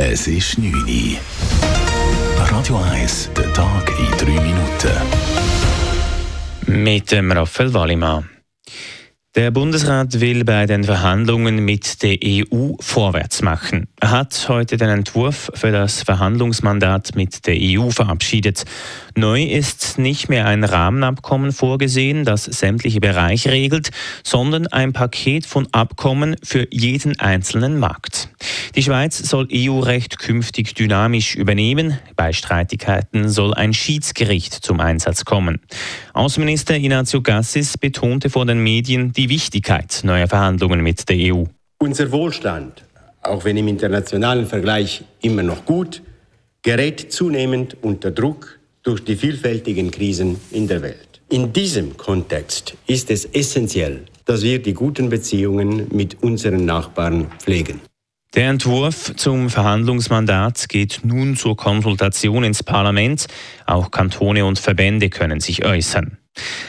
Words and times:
Es 0.00 0.28
ist 0.28 0.56
9 0.58 0.72
Uhr. 0.72 1.18
Radio 2.36 2.76
1, 2.76 3.30
der 3.36 3.52
Tag 3.52 3.92
in 3.98 4.06
3 4.16 4.30
Minuten. 4.40 4.92
Mit 6.84 7.10
dem 7.10 7.32
Raphael 7.32 7.74
Wallimann. 7.74 8.28
Der 9.34 9.50
Bundesrat 9.50 10.20
will 10.20 10.44
bei 10.44 10.66
den 10.66 10.84
Verhandlungen 10.84 11.64
mit 11.64 12.02
der 12.02 12.16
EU 12.24 12.74
vorwärts 12.80 13.42
machen. 13.42 13.88
Er 14.00 14.10
hat 14.10 14.46
heute 14.48 14.76
den 14.76 14.88
Entwurf 14.88 15.50
für 15.54 15.70
das 15.70 16.02
Verhandlungsmandat 16.02 17.14
mit 17.14 17.46
der 17.46 17.56
EU 17.58 17.90
verabschiedet. 17.90 18.64
Neu 19.16 19.42
ist 19.42 19.98
nicht 19.98 20.28
mehr 20.28 20.46
ein 20.46 20.64
Rahmenabkommen 20.64 21.52
vorgesehen, 21.52 22.24
das 22.24 22.44
sämtliche 22.44 23.00
Bereiche 23.00 23.50
regelt, 23.50 23.90
sondern 24.24 24.66
ein 24.68 24.92
Paket 24.92 25.44
von 25.44 25.68
Abkommen 25.72 26.36
für 26.42 26.66
jeden 26.72 27.18
einzelnen 27.20 27.78
Markt. 27.78 28.30
Die 28.78 28.84
Schweiz 28.84 29.18
soll 29.18 29.48
EU-Recht 29.52 30.20
künftig 30.20 30.72
dynamisch 30.72 31.34
übernehmen. 31.34 31.98
Bei 32.14 32.32
Streitigkeiten 32.32 33.28
soll 33.28 33.52
ein 33.52 33.74
Schiedsgericht 33.74 34.54
zum 34.54 34.78
Einsatz 34.78 35.24
kommen. 35.24 35.58
Außenminister 36.12 36.76
Ignazio 36.76 37.20
Gassis 37.20 37.76
betonte 37.76 38.30
vor 38.30 38.46
den 38.46 38.62
Medien 38.62 39.12
die 39.12 39.30
Wichtigkeit 39.30 40.02
neuer 40.04 40.28
Verhandlungen 40.28 40.80
mit 40.80 41.08
der 41.08 41.16
EU. 41.16 41.42
Unser 41.78 42.12
Wohlstand, 42.12 42.84
auch 43.20 43.44
wenn 43.44 43.56
im 43.56 43.66
internationalen 43.66 44.46
Vergleich 44.46 45.02
immer 45.22 45.42
noch 45.42 45.64
gut, 45.64 46.00
gerät 46.62 47.12
zunehmend 47.12 47.76
unter 47.82 48.12
Druck 48.12 48.60
durch 48.84 49.02
die 49.02 49.16
vielfältigen 49.16 49.90
Krisen 49.90 50.36
in 50.52 50.68
der 50.68 50.82
Welt. 50.82 51.20
In 51.30 51.52
diesem 51.52 51.96
Kontext 51.96 52.76
ist 52.86 53.10
es 53.10 53.24
essentiell, 53.24 54.04
dass 54.24 54.42
wir 54.42 54.62
die 54.62 54.74
guten 54.74 55.08
Beziehungen 55.08 55.88
mit 55.90 56.22
unseren 56.22 56.64
Nachbarn 56.64 57.26
pflegen. 57.40 57.80
Der 58.34 58.50
Entwurf 58.50 59.16
zum 59.16 59.48
Verhandlungsmandat 59.48 60.68
geht 60.68 61.00
nun 61.02 61.34
zur 61.34 61.56
Konsultation 61.56 62.44
ins 62.44 62.62
Parlament. 62.62 63.26
Auch 63.66 63.90
Kantone 63.90 64.44
und 64.44 64.58
Verbände 64.58 65.08
können 65.08 65.40
sich 65.40 65.64
äußern. 65.64 66.18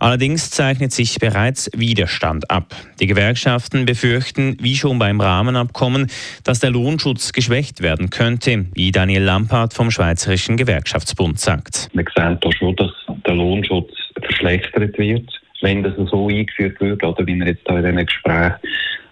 Allerdings 0.00 0.50
zeichnet 0.50 0.92
sich 0.92 1.18
bereits 1.18 1.70
Widerstand 1.76 2.50
ab. 2.50 2.74
Die 3.00 3.06
Gewerkschaften 3.06 3.84
befürchten, 3.84 4.56
wie 4.60 4.74
schon 4.76 4.98
beim 4.98 5.20
Rahmenabkommen, 5.20 6.10
dass 6.42 6.60
der 6.60 6.70
Lohnschutz 6.70 7.32
geschwächt 7.32 7.82
werden 7.82 8.08
könnte, 8.08 8.64
wie 8.72 8.90
Daniel 8.90 9.22
Lampard 9.22 9.74
vom 9.74 9.90
Schweizerischen 9.90 10.56
Gewerkschaftsbund 10.56 11.38
sagt. 11.38 11.90
Wir 11.92 12.04
sehen 12.16 12.38
da 12.40 12.50
schon, 12.50 12.74
dass 12.76 12.90
der 13.26 13.34
Lohnschutz 13.34 13.92
verschlechtert 14.20 14.98
wird, 14.98 15.30
wenn 15.60 15.82
das 15.82 15.92
so 16.10 16.28
eingeführt 16.28 16.80
wird, 16.80 17.04
oder 17.04 17.26
wie 17.26 17.36
wir 17.36 17.46
jetzt 17.46 17.62
da 17.66 17.78
in 17.78 17.84
diesen 17.84 18.06
Gesprächen 18.06 18.54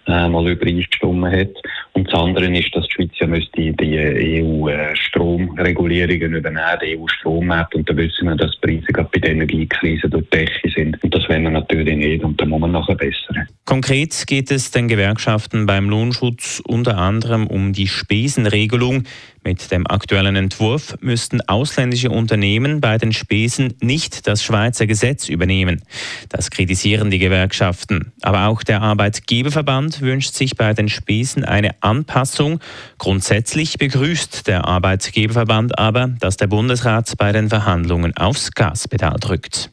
äh, 0.07 0.27
mal 0.27 0.49
übereingestimmt 0.49 1.25
hat. 1.25 1.55
Und 2.01 2.11
das 2.11 2.19
andere 2.19 2.57
ist, 2.57 2.75
dass 2.75 2.87
die 2.87 2.93
Schweiz 2.93 3.11
ja 3.19 3.27
müsste 3.27 3.73
die 3.73 4.41
EU-Stromregulierungen 4.41 6.33
übernehmen, 6.33 6.79
die 6.81 6.97
EU-Strommarkt. 6.97 7.75
Und 7.75 7.87
da 7.87 7.95
wissen 7.95 8.27
wir, 8.27 8.35
dass 8.35 8.49
die 8.53 8.59
Preise 8.59 8.87
gerade 8.87 9.09
bei 9.13 9.19
der 9.19 9.33
Energiekrise 9.33 10.09
durch 10.09 10.23
die 10.33 10.37
Decke 10.37 10.71
sind. 10.75 10.97
Und 11.03 11.13
das 11.13 11.29
wollen 11.29 11.43
wir 11.43 11.51
natürlich 11.51 11.95
nicht. 11.95 12.23
Und 12.23 12.41
da 12.41 12.45
muss 12.47 12.59
man 12.59 12.71
nachher 12.71 12.95
bessern. 12.95 13.47
Konkret 13.65 14.23
geht 14.25 14.49
es 14.49 14.71
den 14.71 14.87
Gewerkschaften 14.87 15.67
beim 15.67 15.91
Lohnschutz 15.91 16.59
unter 16.65 16.97
anderem 16.97 17.45
um 17.45 17.71
die 17.71 17.85
Spesenregelung. 17.85 19.03
Mit 19.43 19.71
dem 19.71 19.87
aktuellen 19.87 20.35
Entwurf 20.35 20.95
müssten 21.01 21.41
ausländische 21.41 22.11
Unternehmen 22.11 22.79
bei 22.79 22.99
den 22.99 23.11
Spesen 23.11 23.73
nicht 23.81 24.27
das 24.27 24.43
Schweizer 24.43 24.85
Gesetz 24.85 25.29
übernehmen. 25.29 25.81
Das 26.29 26.51
kritisieren 26.51 27.09
die 27.09 27.17
Gewerkschaften. 27.17 28.11
Aber 28.21 28.47
auch 28.47 28.61
der 28.61 28.83
Arbeitgeberverband 28.83 30.01
wünscht 30.01 30.35
sich 30.35 30.55
bei 30.55 30.75
den 30.75 30.89
Spesen 30.89 31.43
eine 31.43 31.71
Anpassung. 31.81 32.59
Grundsätzlich 32.99 33.79
begrüßt 33.79 34.45
der 34.45 34.65
Arbeitgeberverband 34.65 35.79
aber, 35.79 36.09
dass 36.19 36.37
der 36.37 36.47
Bundesrat 36.47 37.17
bei 37.17 37.31
den 37.31 37.49
Verhandlungen 37.49 38.15
aufs 38.15 38.51
Gaspedal 38.51 39.17
drückt. 39.19 39.71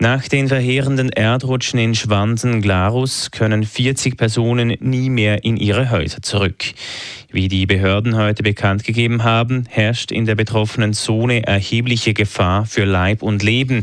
Nach 0.00 0.28
den 0.28 0.46
verheerenden 0.46 1.10
Erdrutschen 1.10 1.80
in 1.80 1.92
Schwansen-Glarus 1.96 3.32
können 3.32 3.64
40 3.64 4.16
Personen 4.16 4.76
nie 4.78 5.10
mehr 5.10 5.42
in 5.42 5.56
ihre 5.56 5.90
Häuser 5.90 6.22
zurück. 6.22 6.66
Wie 7.32 7.48
die 7.48 7.66
Behörden 7.66 8.16
heute 8.16 8.44
bekannt 8.44 8.84
gegeben 8.84 9.24
haben, 9.24 9.64
herrscht 9.68 10.12
in 10.12 10.24
der 10.24 10.36
betroffenen 10.36 10.92
Zone 10.92 11.44
erhebliche 11.44 12.14
Gefahr 12.14 12.64
für 12.64 12.84
Leib 12.84 13.24
und 13.24 13.42
Leben. 13.42 13.82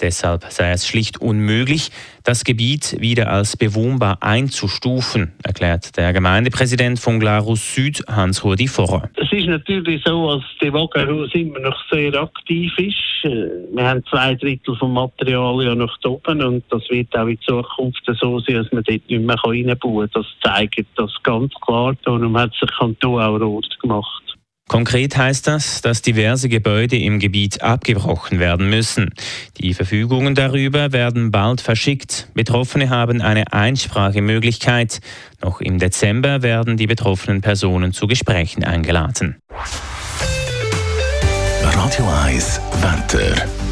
Deshalb 0.00 0.44
sei 0.50 0.72
es 0.72 0.86
schlicht 0.86 1.20
unmöglich, 1.20 1.90
das 2.22 2.44
Gebiet 2.44 2.96
wieder 3.00 3.30
als 3.30 3.56
bewohnbar 3.56 4.18
einzustufen, 4.20 5.32
erklärt 5.42 5.96
der 5.96 6.12
Gemeindepräsident 6.12 6.98
von 6.98 7.18
Glarus 7.18 7.74
Süd, 7.74 8.04
Hans-Rudi 8.06 8.68
Vorrer. 8.68 9.08
Es 9.16 9.32
ist 9.32 9.46
natürlich 9.46 10.02
so, 10.04 10.36
dass 10.36 10.44
die 10.60 10.72
Wagenhaus 10.72 11.34
immer 11.34 11.60
noch 11.60 11.76
sehr 11.90 12.14
aktiv 12.14 12.72
ist. 12.78 12.96
Wir 13.22 13.88
haben 13.88 14.04
zwei 14.10 14.34
Drittel 14.34 14.76
vom 14.76 14.92
Material 14.92 15.64
ja 15.64 15.74
noch 15.74 15.96
oben 16.04 16.42
und 16.42 16.64
das 16.70 16.82
wird 16.90 17.16
auch 17.16 17.26
in 17.26 17.40
Zukunft 17.40 18.02
so 18.20 18.40
sein, 18.40 18.56
dass 18.56 18.72
man 18.72 18.84
dort 18.84 19.08
nicht 19.08 19.22
mehr 19.22 19.36
reinbauen 19.44 20.10
kann. 20.10 20.22
Das 20.22 20.26
zeigt 20.42 20.86
das 20.96 21.12
ganz 21.22 21.52
klar. 21.64 21.94
Darum 22.04 22.36
hat 22.36 22.52
sich 22.52 22.70
Kanton 22.78 23.20
auch 23.20 23.40
rot 23.40 23.66
gemacht. 23.80 24.25
Konkret 24.68 25.16
heißt 25.16 25.46
das, 25.46 25.80
dass 25.80 26.02
diverse 26.02 26.48
Gebäude 26.48 26.98
im 26.98 27.20
Gebiet 27.20 27.62
abgebrochen 27.62 28.40
werden 28.40 28.68
müssen. 28.68 29.10
Die 29.58 29.74
Verfügungen 29.74 30.34
darüber 30.34 30.92
werden 30.92 31.30
bald 31.30 31.60
verschickt. 31.60 32.28
Betroffene 32.34 32.90
haben 32.90 33.22
eine 33.22 33.52
Einsprachemöglichkeit. 33.52 35.00
Noch 35.40 35.60
im 35.60 35.78
Dezember 35.78 36.42
werden 36.42 36.76
die 36.76 36.88
betroffenen 36.88 37.42
Personen 37.42 37.92
zu 37.92 38.08
Gesprächen 38.08 38.64
eingeladen. 38.64 39.36
Radio 41.62 42.08
1 42.24 42.60
Wetter. 42.80 43.65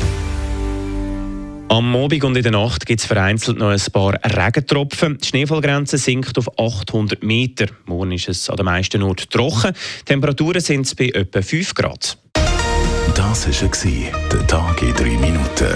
Am 1.68 1.90
Morgen 1.90 2.22
und 2.24 2.36
in 2.36 2.42
der 2.42 2.52
Nacht 2.52 2.86
gibt 2.86 3.00
es 3.00 3.06
vereinzelt 3.06 3.58
noch 3.58 3.70
ein 3.70 3.80
paar 3.92 4.14
Regentropfen. 4.22 5.18
Die 5.18 5.26
Schneefallgrenze 5.26 5.98
sinkt 5.98 6.36
auf 6.38 6.58
800 6.58 7.22
Meter. 7.22 7.66
Morgen 7.86 8.12
ist 8.12 8.28
es 8.28 8.50
an 8.50 8.56
den 8.56 8.66
meisten 8.66 9.02
Orten 9.02 9.28
trocken. 9.30 9.72
Die 10.00 10.04
Temperaturen 10.04 10.60
sind 10.60 10.94
bei 10.96 11.08
etwa 11.08 11.42
5 11.42 11.74
Grad. 11.74 12.18
Das 13.14 13.46
war 13.46 14.12
der 14.32 14.46
Tag 14.46 14.82
in 14.82 14.94
3 14.94 15.04
Minuten. 15.04 15.74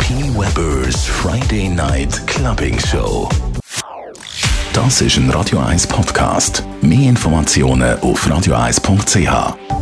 P. 0.00 0.14
Weber's 0.38 1.04
Friday 1.04 1.68
Night 1.68 2.24
Clubbing 2.26 2.78
Show. 2.78 3.28
Das 4.72 5.00
ist 5.00 5.16
ein 5.16 5.30
Radio 5.30 5.58
1 5.58 5.86
Podcast. 5.88 6.62
Mehr 6.82 7.08
Informationen 7.08 7.98
auf 8.00 8.26
radio1.ch. 8.26 9.75